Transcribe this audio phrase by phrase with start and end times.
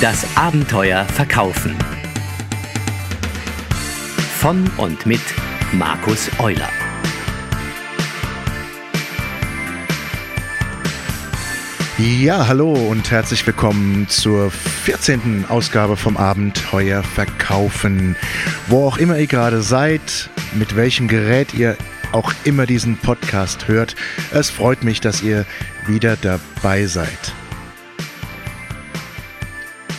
[0.00, 1.74] Das Abenteuer Verkaufen.
[4.38, 5.20] Von und mit
[5.72, 6.68] Markus Euler.
[11.98, 15.46] Ja, hallo und herzlich willkommen zur 14.
[15.48, 18.14] Ausgabe vom Abenteuer Verkaufen.
[18.68, 21.76] Wo auch immer ihr gerade seid, mit welchem Gerät ihr
[22.12, 23.96] auch immer diesen Podcast hört,
[24.32, 25.44] es freut mich, dass ihr
[25.88, 27.32] wieder dabei seid.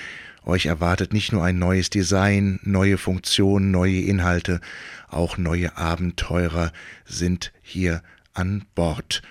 [0.44, 4.60] euch erwartet nicht nur ein neues Design, neue Funktionen, neue Inhalte,
[5.08, 6.74] auch neue Abenteurer
[7.06, 9.22] sind hier an Bord.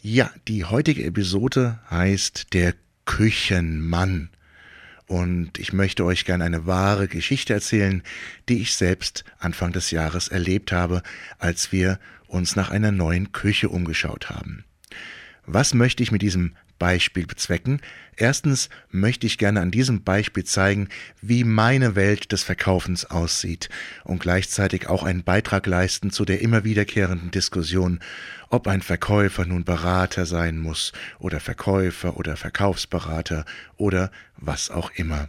[0.00, 4.30] Ja, die heutige Episode heißt Der Küchenmann.
[5.08, 8.04] Und ich möchte euch gerne eine wahre Geschichte erzählen,
[8.48, 11.02] die ich selbst Anfang des Jahres erlebt habe,
[11.38, 14.64] als wir uns nach einer neuen Küche umgeschaut haben.
[15.46, 17.80] Was möchte ich mit diesem Beispiel bezwecken.
[18.16, 20.88] Erstens möchte ich gerne an diesem Beispiel zeigen,
[21.20, 23.68] wie meine Welt des Verkaufens aussieht
[24.04, 28.00] und gleichzeitig auch einen Beitrag leisten zu der immer wiederkehrenden Diskussion,
[28.50, 33.44] ob ein Verkäufer nun Berater sein muss oder Verkäufer oder Verkaufsberater
[33.76, 35.28] oder was auch immer.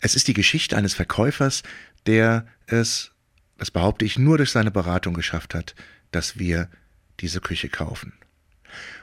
[0.00, 1.62] Es ist die Geschichte eines Verkäufers,
[2.06, 3.12] der es,
[3.58, 5.74] das behaupte ich, nur durch seine Beratung geschafft hat,
[6.10, 6.68] dass wir
[7.20, 8.12] diese Küche kaufen.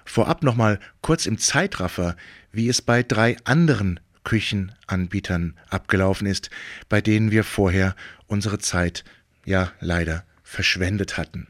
[0.05, 2.15] Vorab nochmal kurz im Zeitraffer,
[2.51, 6.49] wie es bei drei anderen Küchenanbietern abgelaufen ist,
[6.87, 7.95] bei denen wir vorher
[8.27, 9.03] unsere Zeit
[9.45, 11.47] ja leider verschwendet hatten.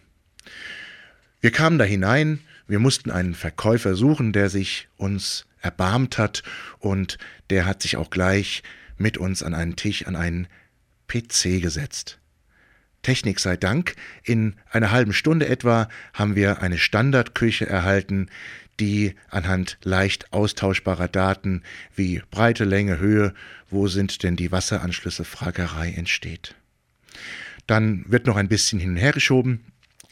[1.42, 6.44] Wir kamen da hinein, wir mussten einen Verkäufer suchen, der sich uns erbarmt hat
[6.80, 7.18] und
[7.50, 8.64] der hat sich auch gleich
[8.98, 10.48] mit uns an einen Tisch, an einen
[11.08, 12.20] PC gesetzt.
[13.02, 18.30] Technik sei Dank, in einer halben Stunde etwa haben wir eine Standardküche erhalten,
[18.80, 21.64] die anhand leicht austauschbarer Daten
[21.96, 23.34] wie Breite, Länge, Höhe,
[23.70, 26.56] wo sind denn die Wasseranschlüsse, Fragerei entsteht.
[27.68, 29.66] Dann wird noch ein bisschen hin und her geschoben,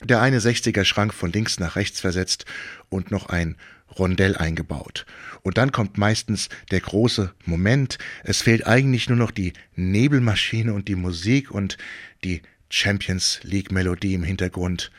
[0.03, 2.45] der eine 60er Schrank von links nach rechts versetzt
[2.89, 3.55] und noch ein
[3.97, 5.05] Rondell eingebaut.
[5.41, 10.87] Und dann kommt meistens der große Moment, es fehlt eigentlich nur noch die Nebelmaschine und
[10.87, 11.77] die Musik und
[12.23, 14.91] die Champions League Melodie im Hintergrund.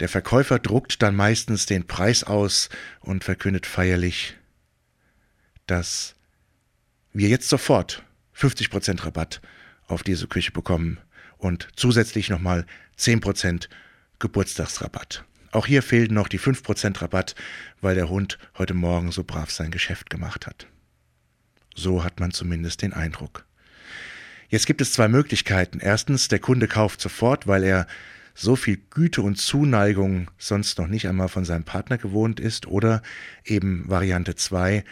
[0.00, 2.68] Der Verkäufer druckt dann meistens den Preis aus
[3.00, 4.36] und verkündet feierlich,
[5.66, 6.14] dass
[7.12, 8.02] wir jetzt sofort
[8.36, 9.40] 50% Rabatt
[9.86, 10.98] auf diese Küche bekommen
[11.38, 12.66] und zusätzlich nochmal
[12.98, 13.68] 10%
[14.18, 15.24] Geburtstagsrabatt.
[15.52, 17.34] Auch hier fehlen noch die 5% Rabatt,
[17.80, 20.66] weil der Hund heute Morgen so brav sein Geschäft gemacht hat.
[21.74, 23.45] So hat man zumindest den Eindruck.
[24.48, 25.80] Jetzt gibt es zwei Möglichkeiten.
[25.80, 27.86] Erstens, der Kunde kauft sofort, weil er
[28.34, 32.66] so viel Güte und Zuneigung sonst noch nicht einmal von seinem Partner gewohnt ist.
[32.66, 33.02] Oder
[33.44, 34.84] eben Variante 2,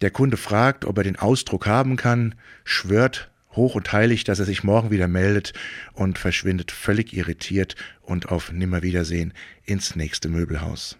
[0.00, 4.44] der Kunde fragt, ob er den Ausdruck haben kann, schwört hoch und heilig, dass er
[4.44, 5.52] sich morgen wieder meldet
[5.92, 9.34] und verschwindet völlig irritiert und auf Nimmerwiedersehen
[9.64, 10.96] ins nächste Möbelhaus.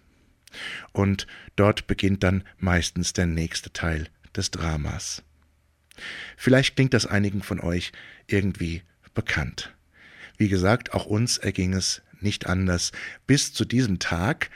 [0.91, 5.23] Und dort beginnt dann meistens der nächste Teil des Dramas.
[6.37, 7.91] Vielleicht klingt das einigen von euch
[8.27, 8.83] irgendwie
[9.13, 9.73] bekannt.
[10.37, 12.91] Wie gesagt, auch uns erging es nicht anders
[13.27, 14.49] bis zu diesem Tag,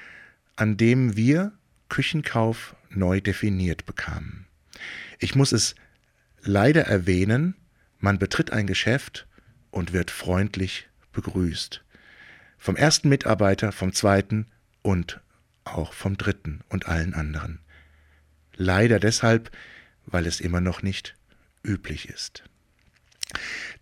[0.55, 1.53] an dem wir
[1.89, 4.45] Küchenkauf neu definiert bekamen.
[5.19, 5.75] Ich muss es
[6.41, 7.55] leider erwähnen,
[7.99, 9.27] man betritt ein Geschäft
[9.71, 11.83] und wird freundlich begrüßt.
[12.57, 14.47] Vom ersten Mitarbeiter, vom zweiten
[14.81, 15.21] und
[15.65, 17.59] auch vom dritten und allen anderen.
[18.55, 19.51] Leider deshalb,
[20.05, 21.15] weil es immer noch nicht
[21.63, 22.43] üblich ist.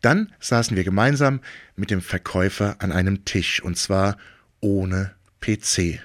[0.01, 1.41] Dann saßen wir gemeinsam
[1.75, 4.17] mit dem Verkäufer an einem Tisch, und zwar
[4.59, 5.99] ohne PC.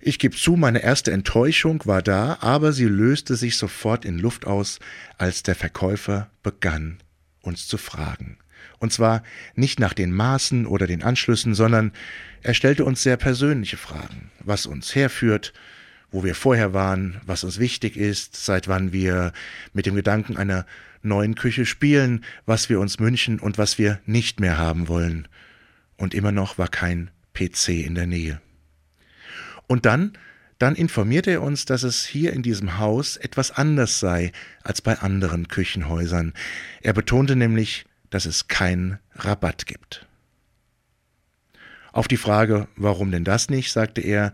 [0.00, 4.46] Ich gebe zu, meine erste Enttäuschung war da, aber sie löste sich sofort in Luft
[4.46, 4.80] aus,
[5.16, 6.98] als der Verkäufer begann,
[7.40, 8.38] uns zu fragen.
[8.80, 9.22] Und zwar
[9.54, 11.92] nicht nach den Maßen oder den Anschlüssen, sondern
[12.42, 15.52] er stellte uns sehr persönliche Fragen, was uns herführt,
[16.12, 19.32] wo wir vorher waren, was uns wichtig ist, seit wann wir
[19.72, 20.66] mit dem Gedanken einer
[21.02, 25.26] neuen Küche spielen, was wir uns wünschen und was wir nicht mehr haben wollen.
[25.96, 28.40] Und immer noch war kein PC in der Nähe.
[29.66, 30.12] Und dann,
[30.58, 34.32] dann informierte er uns, dass es hier in diesem Haus etwas anders sei
[34.62, 36.34] als bei anderen Küchenhäusern.
[36.82, 40.06] Er betonte nämlich, dass es keinen Rabatt gibt.
[41.90, 44.32] Auf die Frage, warum denn das nicht, sagte er,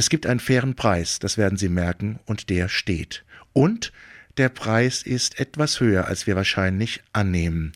[0.00, 3.22] Es gibt einen fairen Preis, das werden Sie merken, und der steht.
[3.52, 3.92] Und
[4.38, 7.72] der Preis ist etwas höher, als wir wahrscheinlich annehmen.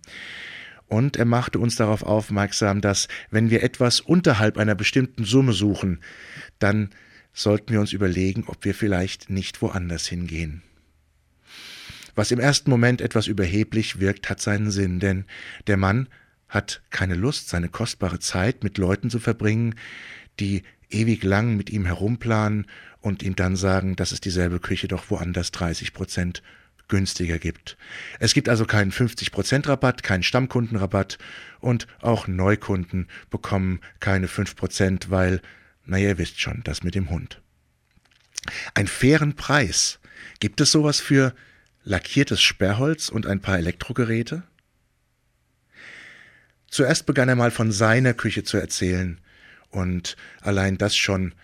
[0.88, 6.00] Und er machte uns darauf aufmerksam, dass wenn wir etwas unterhalb einer bestimmten Summe suchen,
[6.58, 6.88] dann
[7.34, 10.62] sollten wir uns überlegen, ob wir vielleicht nicht woanders hingehen.
[12.14, 15.26] Was im ersten Moment etwas überheblich wirkt, hat seinen Sinn, denn
[15.66, 16.08] der Mann
[16.48, 19.74] hat keine Lust, seine kostbare Zeit mit Leuten zu verbringen,
[20.40, 20.62] die
[20.94, 22.66] ewig lang mit ihm herumplanen
[23.00, 26.42] und ihm dann sagen, dass es dieselbe Küche doch woanders 30 Prozent
[26.88, 27.76] günstiger gibt.
[28.20, 31.18] Es gibt also keinen 50 Prozent Rabatt, keinen Stammkundenrabatt
[31.60, 35.40] und auch Neukunden bekommen keine 5 Prozent, weil,
[35.84, 37.40] naja, ihr wisst schon, das mit dem Hund.
[38.74, 39.98] Ein fairen Preis.
[40.40, 41.34] Gibt es sowas für
[41.84, 44.42] lackiertes Sperrholz und ein paar Elektrogeräte?
[46.68, 49.20] Zuerst begann er mal von seiner Küche zu erzählen,
[49.74, 51.34] und allein das schon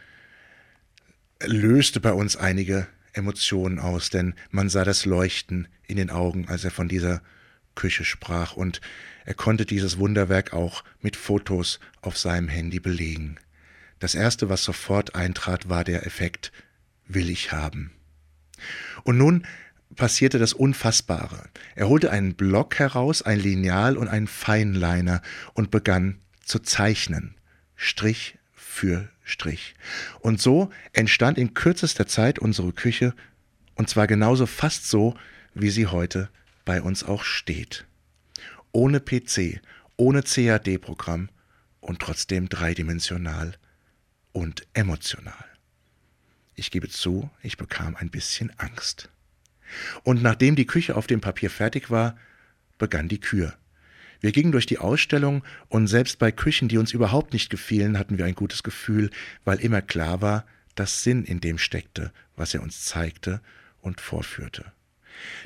[1.43, 6.65] löste bei uns einige Emotionen aus, denn man sah das Leuchten in den Augen, als
[6.65, 7.23] er von dieser
[7.75, 8.81] Küche sprach, und
[9.25, 13.37] er konnte dieses Wunderwerk auch mit Fotos auf seinem Handy belegen.
[13.99, 16.53] Das erste, was sofort eintrat, war der Effekt
[17.07, 17.93] will ich haben.
[19.05, 19.47] Und nun
[19.97, 21.49] passierte das Unfassbare.
[21.75, 25.21] Er holte einen Block heraus, ein Lineal und einen Feinliner
[25.55, 27.35] und begann zu zeichnen,
[27.83, 29.75] Strich für Strich.
[30.21, 33.15] Und so entstand in kürzester Zeit unsere Küche,
[33.75, 35.17] und zwar genauso fast so,
[35.55, 36.29] wie sie heute
[36.67, 37.87] bei uns auch steht.
[38.71, 39.63] Ohne PC,
[39.97, 41.31] ohne CAD-Programm
[41.81, 43.55] und trotzdem dreidimensional
[44.33, 45.47] und emotional.
[46.57, 49.09] Ich gebe zu, ich bekam ein bisschen Angst.
[50.05, 52.19] Und nachdem die Küche auf dem Papier fertig war,
[52.77, 53.55] begann die Kür.
[54.21, 58.19] Wir gingen durch die Ausstellung und selbst bei Küchen, die uns überhaupt nicht gefielen, hatten
[58.19, 59.11] wir ein gutes Gefühl,
[59.45, 60.45] weil immer klar war,
[60.75, 63.41] dass Sinn in dem steckte, was er uns zeigte
[63.81, 64.73] und vorführte.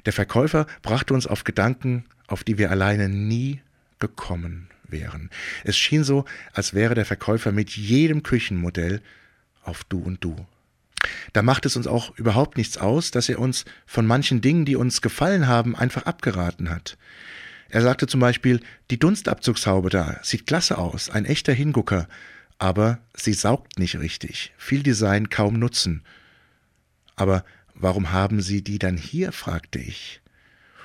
[0.06, 3.60] Der Verkäufer brachte uns auf Gedanken, auf die wir alleine nie
[3.98, 5.30] gekommen wären.
[5.64, 9.00] Es schien so, als wäre der Verkäufer mit jedem Küchenmodell
[9.62, 10.46] auf Du und Du
[11.32, 14.76] da macht es uns auch überhaupt nichts aus, dass er uns von manchen Dingen, die
[14.76, 16.96] uns gefallen haben, einfach abgeraten hat.
[17.74, 18.60] Er sagte zum Beispiel,
[18.92, 22.08] die Dunstabzugshaube da sieht klasse aus, ein echter Hingucker,
[22.56, 26.04] aber sie saugt nicht richtig, viel Design kaum Nutzen.
[27.16, 27.44] Aber
[27.74, 29.32] warum haben Sie die dann hier?
[29.32, 30.20] fragte ich.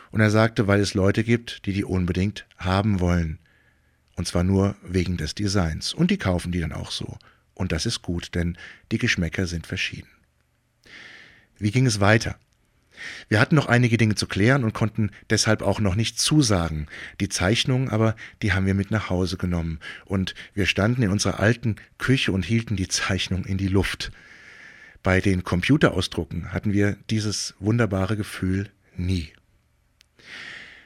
[0.09, 3.37] Und er sagte, weil es Leute gibt, die die unbedingt haben wollen.
[4.15, 5.93] Und zwar nur wegen des Designs.
[5.93, 7.19] Und die kaufen die dann auch so.
[7.53, 8.57] Und das ist gut, denn
[8.91, 10.09] die Geschmäcker sind verschieden.
[11.59, 12.39] Wie ging es weiter?
[13.27, 16.87] Wir hatten noch einige Dinge zu klären und konnten deshalb auch noch nicht zusagen.
[17.19, 19.79] Die Zeichnungen aber, die haben wir mit nach Hause genommen.
[20.05, 24.11] Und wir standen in unserer alten Küche und hielten die Zeichnung in die Luft.
[25.03, 29.31] Bei den Computerausdrucken hatten wir dieses wunderbare Gefühl nie.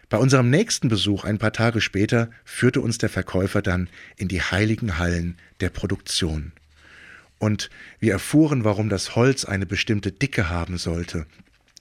[0.09, 4.41] Bei unserem nächsten Besuch ein paar Tage später führte uns der Verkäufer dann in die
[4.41, 6.51] heiligen Hallen der Produktion
[7.43, 7.69] und
[7.99, 11.25] wir erfuhren, warum das Holz eine bestimmte Dicke haben sollte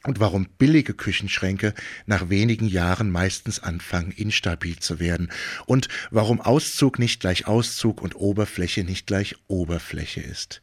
[0.05, 1.75] und warum billige Küchenschränke
[2.07, 5.31] nach wenigen Jahren meistens anfangen, instabil zu werden
[5.67, 10.63] und warum Auszug nicht gleich Auszug und Oberfläche nicht gleich Oberfläche ist.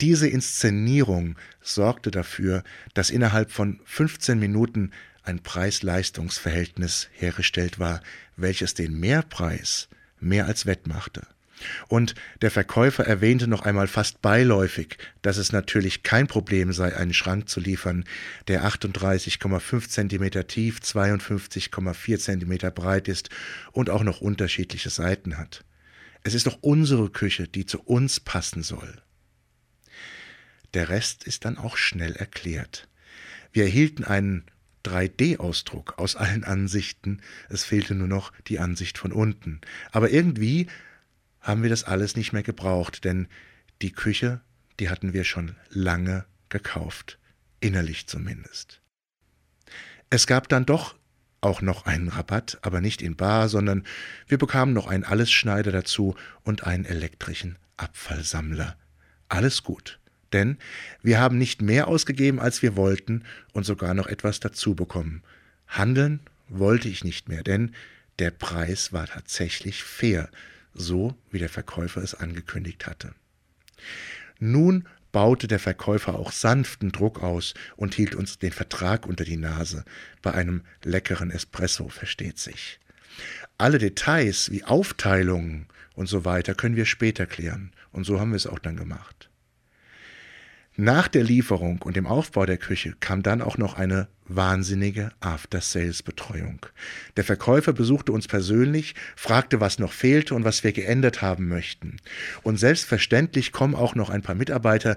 [0.00, 2.64] Diese Inszenierung sorgte dafür,
[2.94, 4.90] dass innerhalb von 15 Minuten
[5.22, 8.02] ein Preis-Leistungs-Verhältnis hergestellt war,
[8.36, 9.88] welches den Mehrpreis
[10.20, 11.26] mehr als wettmachte.
[11.88, 17.14] Und der Verkäufer erwähnte noch einmal fast beiläufig, dass es natürlich kein Problem sei, einen
[17.14, 18.04] Schrank zu liefern,
[18.48, 23.30] der 38,5 cm tief, 52,4 cm breit ist
[23.72, 25.64] und auch noch unterschiedliche Seiten hat.
[26.22, 29.02] Es ist doch unsere Küche, die zu uns passen soll.
[30.72, 32.88] Der Rest ist dann auch schnell erklärt.
[33.52, 34.44] Wir erhielten einen
[34.84, 39.60] 3D-Ausdruck aus allen Ansichten, es fehlte nur noch die Ansicht von unten.
[39.92, 40.66] Aber irgendwie
[41.44, 43.28] haben wir das alles nicht mehr gebraucht, denn
[43.82, 44.40] die Küche,
[44.80, 47.18] die hatten wir schon lange gekauft,
[47.60, 48.80] innerlich zumindest.
[50.08, 50.96] Es gab dann doch
[51.42, 53.84] auch noch einen Rabatt, aber nicht in Bar, sondern
[54.26, 58.76] wir bekamen noch einen Allesschneider dazu und einen elektrischen Abfallsammler.
[59.28, 60.00] Alles gut,
[60.32, 60.56] denn
[61.02, 65.22] wir haben nicht mehr ausgegeben, als wir wollten und sogar noch etwas dazu bekommen.
[65.66, 67.74] Handeln wollte ich nicht mehr, denn
[68.18, 70.30] der Preis war tatsächlich fair
[70.74, 73.14] so wie der Verkäufer es angekündigt hatte.
[74.38, 79.36] Nun baute der Verkäufer auch sanften Druck aus und hielt uns den Vertrag unter die
[79.36, 79.84] Nase,
[80.22, 82.80] bei einem leckeren Espresso, versteht sich.
[83.56, 88.36] Alle Details wie Aufteilungen und so weiter können wir später klären, und so haben wir
[88.36, 89.30] es auch dann gemacht.
[90.76, 96.66] Nach der Lieferung und dem Aufbau der Küche kam dann auch noch eine wahnsinnige After-Sales-Betreuung.
[97.16, 101.98] Der Verkäufer besuchte uns persönlich, fragte, was noch fehlte und was wir geändert haben möchten.
[102.42, 104.96] Und selbstverständlich kommen auch noch ein paar Mitarbeiter,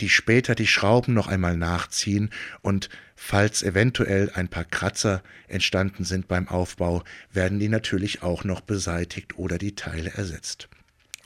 [0.00, 2.30] die später die Schrauben noch einmal nachziehen
[2.62, 8.62] und falls eventuell ein paar Kratzer entstanden sind beim Aufbau, werden die natürlich auch noch
[8.62, 10.70] beseitigt oder die Teile ersetzt.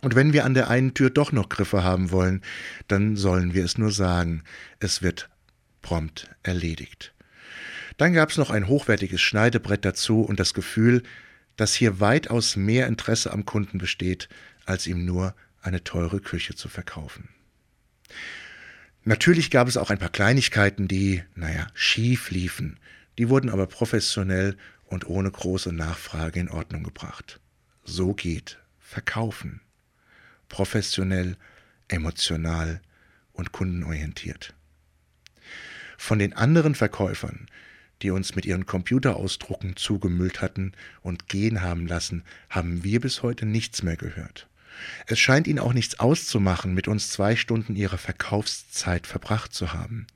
[0.04, 2.42] Und wenn wir an der einen Tür doch noch Griffe haben wollen,
[2.88, 4.42] dann sollen wir es nur sagen.
[4.78, 5.30] Es wird
[5.80, 7.14] prompt erledigt.
[7.96, 11.04] Dann gab es noch ein hochwertiges Schneidebrett dazu und das Gefühl,
[11.56, 14.28] dass hier weitaus mehr Interesse am Kunden besteht,
[14.66, 17.30] als ihm nur eine teure Küche zu verkaufen.
[19.04, 22.78] Natürlich gab es auch ein paar Kleinigkeiten, die, naja, schief liefen.
[23.16, 27.40] Die wurden aber professionell und ohne große Nachfrage in Ordnung gebracht.
[27.84, 29.62] So geht Verkaufen
[30.54, 31.36] professionell,
[31.88, 32.80] emotional
[33.32, 34.54] und kundenorientiert.
[35.98, 37.48] Von den anderen Verkäufern,
[38.02, 40.70] die uns mit ihren Computerausdrucken zugemüllt hatten
[41.02, 44.46] und gehen haben lassen, haben wir bis heute nichts mehr gehört.
[45.08, 50.06] Es scheint ihnen auch nichts auszumachen, mit uns zwei Stunden ihrer Verkaufszeit verbracht zu haben.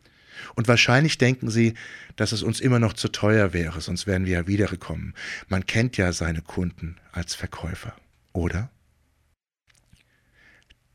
[0.54, 1.74] Und wahrscheinlich denken sie,
[2.14, 5.14] dass es uns immer noch zu teuer wäre, sonst wären wir ja wiedergekommen.
[5.48, 7.96] Man kennt ja seine Kunden als Verkäufer,
[8.32, 8.70] oder?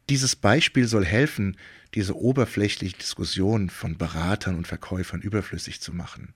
[0.10, 1.58] Dieses Beispiel soll helfen,
[1.94, 6.34] diese oberflächliche Diskussion von Beratern und Verkäufern überflüssig zu machen.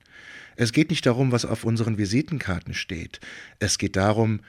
[0.56, 3.20] Es geht nicht darum, was auf unseren Visitenkarten steht.
[3.58, 4.40] Es geht darum,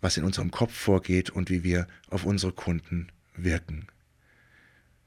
[0.00, 3.86] was in unserem Kopf vorgeht und wie wir auf unsere Kunden wirken.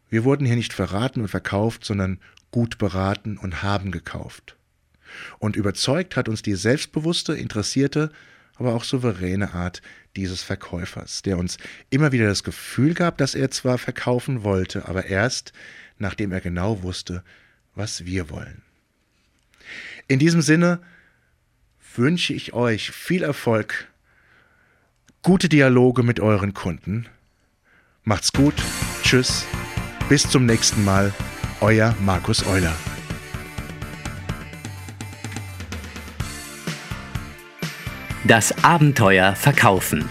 [0.09, 2.19] Wir wurden hier nicht verraten und verkauft, sondern
[2.51, 4.57] gut beraten und haben gekauft.
[5.39, 8.11] Und überzeugt hat uns die selbstbewusste, interessierte
[8.55, 9.81] aber auch souveräne Art
[10.15, 11.57] dieses Verkäufers, der uns
[11.89, 15.53] immer wieder das Gefühl gab, dass er zwar verkaufen wollte, aber erst
[15.97, 17.23] nachdem er genau wusste,
[17.75, 18.61] was wir wollen.
[20.07, 20.79] In diesem Sinne
[21.95, 23.87] wünsche ich euch viel Erfolg,
[25.21, 27.07] gute Dialoge mit euren Kunden.
[28.03, 28.55] Macht's gut,
[29.03, 29.45] tschüss,
[30.09, 31.13] bis zum nächsten Mal,
[31.61, 32.75] euer Markus Euler.
[38.25, 40.09] Das Abenteuer Verkaufen.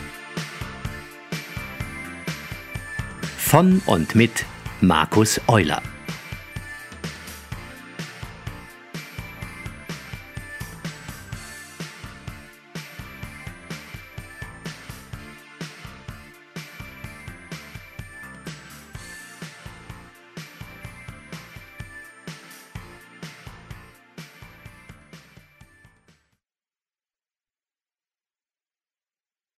[3.38, 4.44] Von und mit
[4.82, 5.80] Markus Euler.